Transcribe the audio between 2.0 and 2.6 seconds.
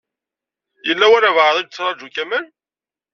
Kamal.